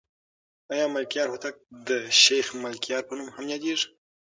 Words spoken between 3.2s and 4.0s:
هم یادېږي؟